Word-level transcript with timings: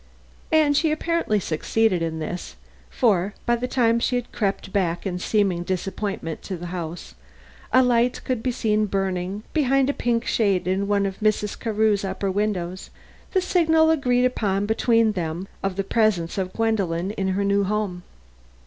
And 0.51 0.75
she 0.75 0.91
apparently 0.91 1.39
succeeded 1.39 2.01
in 2.01 2.17
this, 2.17 2.55
for 2.89 3.35
by 3.45 3.55
the 3.55 3.67
time 3.67 3.99
she 3.99 4.15
had 4.15 4.31
crept 4.31 4.73
back 4.73 5.05
in 5.05 5.19
seeming 5.19 5.61
disappointment 5.61 6.41
to 6.41 6.57
the 6.57 6.65
house, 6.73 7.13
a 7.71 7.83
light 7.83 8.19
could 8.23 8.41
be 8.41 8.51
seen 8.51 8.87
burning 8.87 9.43
behind 9.53 9.91
a 9.91 9.93
pink 9.93 10.25
shade 10.25 10.67
in 10.67 10.87
one 10.87 11.05
of 11.05 11.19
Mrs. 11.19 11.59
Carew's 11.59 12.03
upper 12.03 12.31
windows 12.31 12.89
the 13.33 13.41
signal 13.41 13.91
agreed 13.91 14.25
upon 14.25 14.65
between 14.65 15.11
them 15.11 15.47
of 15.61 15.75
the 15.75 15.83
presence 15.83 16.39
of 16.39 16.51
Gwendolen 16.51 17.11
in 17.11 17.27
her 17.27 17.43
new 17.43 17.63
home. 17.63 18.01